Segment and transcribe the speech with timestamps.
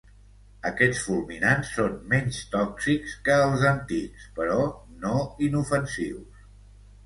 [0.69, 4.59] Aquests fulminants són menys tòxics que els antics, però
[5.07, 5.15] no
[5.53, 6.45] inofensius.